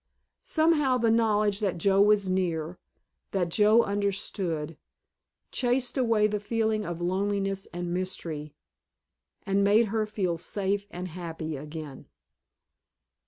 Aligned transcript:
Somehow 0.47 0.97
the 0.97 1.11
knowledge 1.11 1.59
that 1.59 1.77
Joe 1.77 2.01
was 2.01 2.27
near, 2.27 2.79
that 3.33 3.49
Joe 3.49 3.83
understood, 3.83 4.75
chased 5.51 5.95
away 5.95 6.25
the 6.25 6.39
feeling 6.39 6.83
of 6.83 7.03
loneliness 7.03 7.67
and 7.71 7.93
mystery, 7.93 8.55
and 9.45 9.63
made 9.63 9.89
her 9.89 10.07
feel 10.07 10.39
safe 10.39 10.87
and 10.89 11.09
happy 11.09 11.55
again. 11.55 12.07